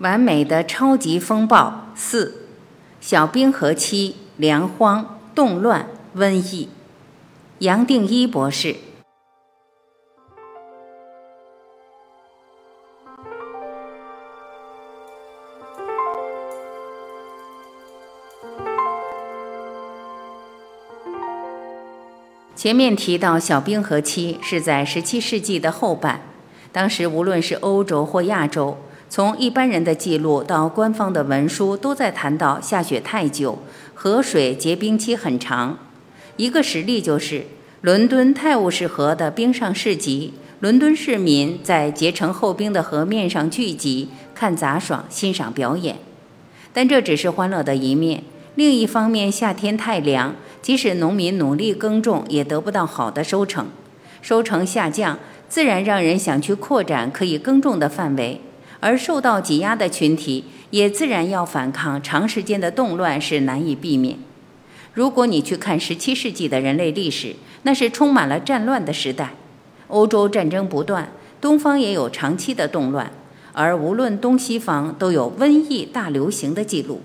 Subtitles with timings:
[0.00, 2.46] 完美的超级风暴四，
[3.02, 6.70] 小冰河期粮荒、动乱、瘟疫。
[7.58, 8.76] 杨定一博士。
[22.56, 26.22] 前面提到，小冰河期是在十七世纪的后半，
[26.72, 28.78] 当时无论是欧洲或亚洲。
[29.10, 33.58] 从一般人的记录到官方的文书，都在谈到下雪太久，
[33.92, 35.76] 河水结冰期很长。
[36.36, 37.44] 一个实例就是
[37.80, 45.96] 伦敦泰晤士河的冰上市集，伦敦市民在结成厚冰的河面上聚集，看杂耍、欣赏表演。
[46.72, 48.22] 但这只是欢乐的一面。
[48.54, 53.66] 另一方面，夏天太凉，即使农民努力耕种，也得不到好的收成，
[54.22, 55.18] 收成下降，
[55.48, 58.40] 自然让人想去扩展可以耕种的范围。
[58.80, 64.18] 而受到挤压的群体也自然要反抗，长时间的动乱是难以避免。
[64.92, 69.34] 如果你去看17世纪的人类历史，那是充满了战乱的时代。
[69.88, 71.10] 欧洲战争不断，
[71.40, 73.12] 东方也有长期的动乱，
[73.52, 77.02] 而无论东西方都有瘟疫大流行的记录。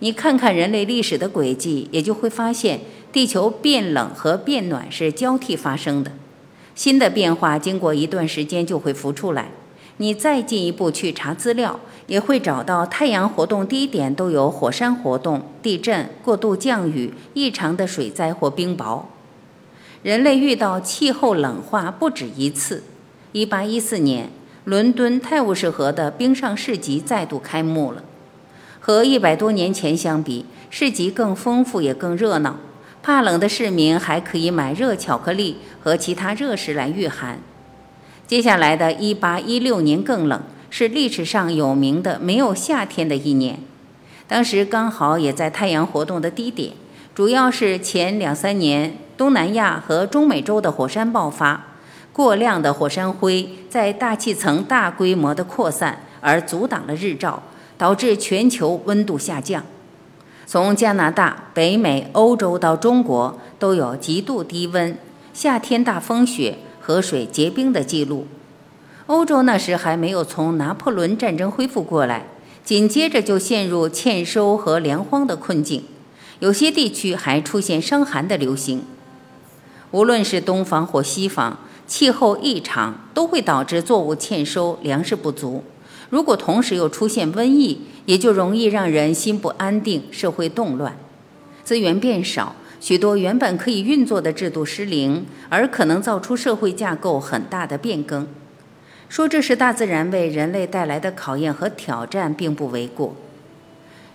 [0.00, 2.80] 你看看人类历史的轨迹，也就会发现，
[3.12, 6.12] 地球变冷和变暖是交替发生的。
[6.74, 9.48] 新的变化经过一段时间就会浮出来。
[9.98, 19.02] 你再进一步去查资料，也会找到太阳活动低点都有火山活动、地震、过度降雨、异常的水灾或冰雹。
[20.02, 22.84] 人类遇到气候冷化不止一次。
[23.32, 24.30] 1814年，
[24.64, 28.04] 伦敦泰晤士河的冰上市集再度开幕了。
[28.78, 32.56] 和一百多年前相比，市集更丰富也更热闹。
[33.02, 37.40] 怕冷的市民还可以买热巧克力和其他热食来御寒。
[38.26, 43.60] 接下来的一八一六年更冷，是历史上有名的没有夏天的一年。
[44.26, 46.72] 当时刚好也在太阳活动的低点，
[47.14, 51.66] 主要是前两三年东南亚和中美洲的火山爆发，
[52.12, 57.40] 过量的火山灰在大气层大规模的扩散，而阻挡了日照，
[57.78, 59.62] 导致全球温度下降。
[60.46, 64.98] 从加拿大、北美、欧洲到中国，都有极度低温、
[65.32, 66.58] 夏天大风雪。
[66.86, 68.28] 河水结冰的记录，
[69.08, 72.28] 欧洲那时还没有从拿破仑战争恢复过来，
[72.62, 75.82] 紧接着就陷入欠收和粮荒的困境，
[76.38, 78.84] 有些地区还出现伤寒的流行。
[79.90, 81.58] 无论是东方或西方，
[81.88, 85.64] 气候异常都会导致作物欠收、粮食不足。
[86.08, 90.96] 如果同时又出现瘟疫，也就容易让人心不安定，社会动乱，
[91.64, 92.54] 资源变少。
[92.78, 98.26] 许多原本可以运作的制度失灵，而可能造出社会架构很大的变更。
[99.08, 103.14] 说这是大自然为人类带来的考验和挑战，并不为过。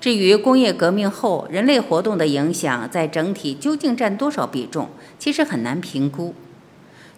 [0.00, 6.34] 至于工业革命后人类活动的影响在整体究竟占多少比重，其实很难评估。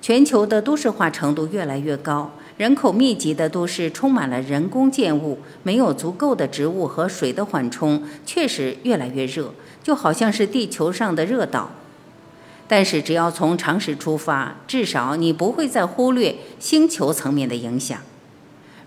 [0.01, 9.53] 全球的都市化程度越来越高，人口密集的都市充满了人工建物，没有足够的植物和水的缓冲，确实越来越热。
[9.83, 11.71] 就好像是地球上的热岛，
[12.67, 18.01] 但是只要从常识出发，至少你不会再忽略星球层面的影响。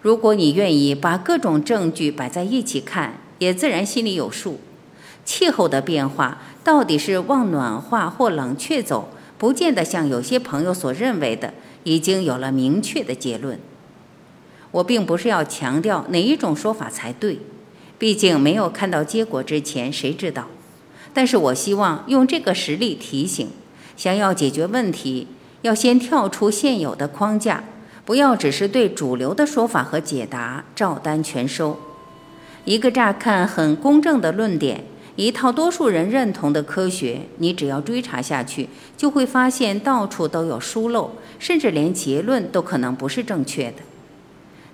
[0.02, 4.59] 如果你愿意把各种证据摆在一起看，也自然心里有数。
[5.24, 11.53] 气候的变化到底是往暖化或冷却走，不见得像有些朋友所认为的
[11.84, 13.59] 已经有了明确的结论。
[14.72, 17.40] 我并不是要强调哪一种说法才对，
[17.97, 20.47] 毕竟没有看到结果之前，谁知道？
[21.13, 23.50] 但是我希望用这个实例提醒：
[23.97, 25.28] 想要解决问题，
[25.63, 27.63] 要先跳出现有的框架，
[28.06, 31.79] 不要只是对主流的说法和解答照单全收。
[32.66, 34.84] 一个乍看很公正的论点，
[35.22, 43.78] 一套多数人认同的科学，你只要追查下去，就会发现到处都有疏漏，甚至连结论都可能不是正确的。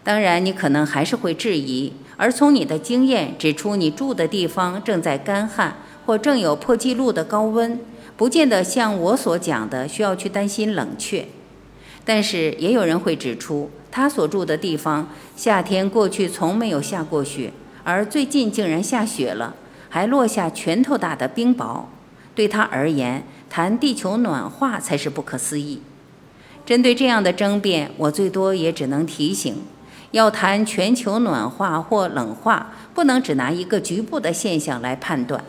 [0.04, 5.78] 当然，你可能还是会质疑，而从你的经验指出，你住的地方正在干旱。
[6.06, 7.80] 或正有破纪录的高温，
[8.16, 11.26] 不见得像我所讲的需要去担心冷却。
[12.06, 17.52] 但是也有人会指出，他所住的地方夏天过去从没有下过雪，
[17.84, 19.56] 而最近竟然下雪了，
[19.96, 21.86] 还落下拳头大的冰雹。
[22.36, 25.82] 对他而言，谈地球暖化才是不可思议。
[26.66, 29.56] 针对这样的争辩，我最多也只能提醒：
[30.12, 35.42] 要谈全球暖化或冷化，不能只拿一个局部的现象来判断。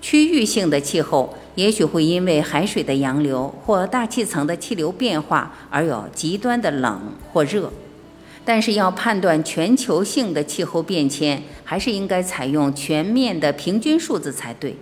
[0.00, 7.70] 区域性的气候也许会因为海水的洋流或大气层的气流变化而有极端的冷或热，
[8.44, 14.76] 但是要判断全球性的气候变迁，还是应该采用全面的平均数字才对，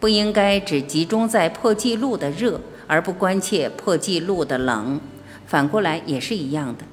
[0.00, 5.00] 不应该只集中在破纪录的热，而不关切破纪录的冷。
[5.46, 6.84] 反过来也是一样的。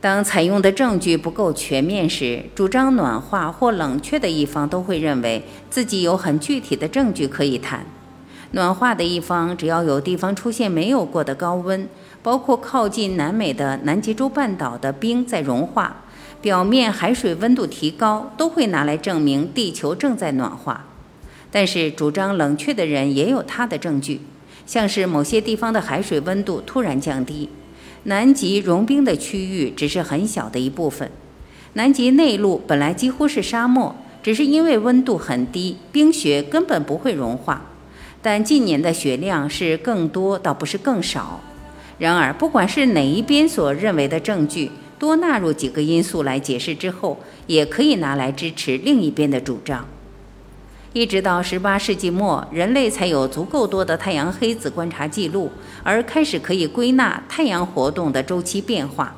[0.00, 7.84] 当采用的证据不够全面时，主张暖化或冷却的一方都会认为自己有很具体的证据可以谈。
[8.52, 11.88] 暖化的一方只要有地方出现没有过的高温。
[12.24, 16.04] 包括靠近南美的南极洲半岛的冰在融化，
[16.40, 20.86] 表面海水温度提高，都会拿来证明地球正在暖化。
[21.50, 24.22] 但是主张冷却的人也有他的证据，
[24.64, 27.50] 像是某些地方的海水温度突然降低，
[28.04, 31.10] 南极融冰的区域只是很小的一部分。
[31.74, 37.66] 南极内陆本来几乎是沙漠，只是因为温度很低，冰雪根本不会融化。
[38.22, 41.42] 但近年的雪量是更多，倒不是更少。
[41.98, 49.86] 然而，不管是哪一边所认为的证据，多纳入几个因素来解释之后，也可以拿来支持另一边的主张。
[50.92, 55.50] 一直到18世纪末，人类才有足够多的太阳黑子观察记录，
[55.82, 59.16] 而开始可以归纳太阳活动的周期变化。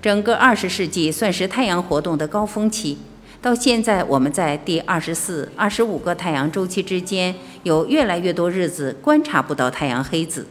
[0.00, 2.98] 整个20世纪算是太阳活动的高峰期。
[3.42, 10.46] 到现在，我们在第二十四、二十五个太阳周期之间，有越来越多日子观察不到太阳黑子。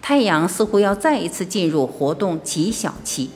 [0.00, 3.30] 太阳似乎要再一次进入活动极小期。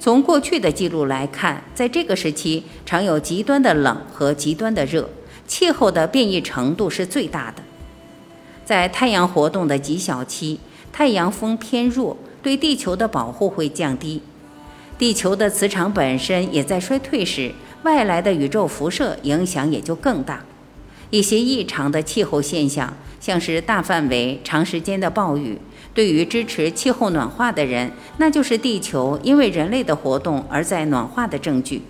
[0.00, 5.08] 从过去的记录来看，在这个时期常有极端的冷和极端的热，
[5.46, 7.62] 气候的变异程度是最大的。
[8.64, 10.60] 在太阳活动的极小期，
[10.92, 14.22] 太阳风偏弱，对地球的保护会降低。
[14.96, 20.44] 地球的磁场本身也在衰退时，外来的宇宙辐射影响也就更大。
[21.10, 22.94] 一些异常的气候现象。
[23.20, 25.58] 像是大范围、长时间的暴雨，
[25.92, 31.82] 对于支持气候暖化的人，那就是地球因为人类的活动而在暖化的证据。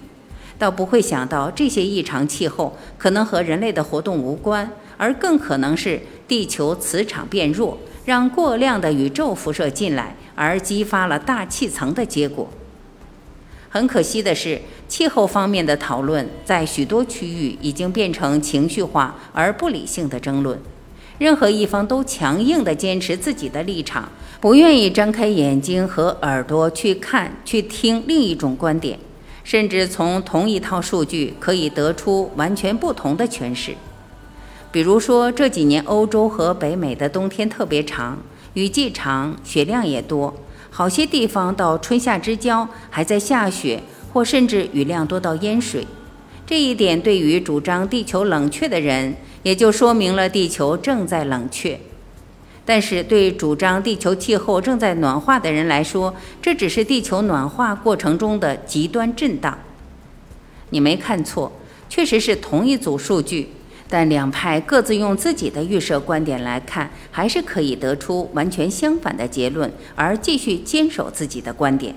[0.58, 12.48] 倒不会想到这些异常气候可能和人类的活动无关，而更可能是地球磁场变弱，让过量的宇宙辐射进来，而激发了大气层的结果。
[13.68, 20.58] 很可惜的是，气候方面的讨论在许多区域已经变成情绪化而不理性的争论。
[21.18, 24.08] 任何一方都强硬地坚持自己的立场，
[24.40, 28.96] 不愿意张开眼睛和耳朵去看、去听另一种观点，
[29.42, 33.74] 甚至从同一套数据可以得出完全不同的诠释。
[34.70, 38.18] 比如说，这几年欧洲和北美的冬天特别长，
[38.54, 40.32] 雨季长，雪量也多，
[40.70, 43.82] 好些地方到春夏之交还在下雪，
[44.12, 45.84] 或甚至雨量多到淹水。
[46.46, 49.16] 这一点对于主张地球冷却的人。
[49.42, 51.78] 也就说明了地球正在冷却，
[52.64, 59.58] 但是对主张地球气候正在暖化的人来说，这只是地球暖化过程中的极端震荡。
[60.70, 61.52] 你没看错，
[61.88, 63.48] 确实是同一组数据，
[63.88, 71.94] 但两派各自用自己的预设观点来看，还是可以得出完全相反的结论，而继续坚守自己的观点。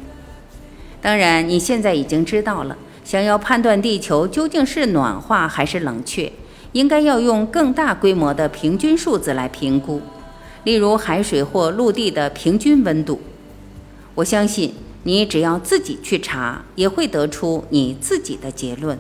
[1.02, 6.32] 当然，你现在已经知道了，想要判断地球究竟是暖化还是冷却。
[6.74, 10.02] 应该要用更大规模的平均数字来评估，
[10.64, 13.20] 例如海水或陆地的平均温度。
[14.16, 14.74] 我相信
[15.04, 18.98] 你只要自己去查，也会得出你自己的结论。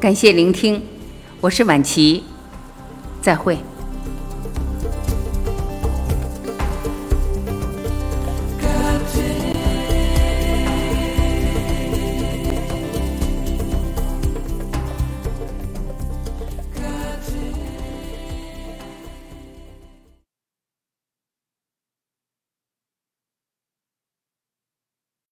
[0.00, 0.82] 感谢聆听，
[1.40, 2.24] 我是晚琪，
[3.22, 3.58] 再会。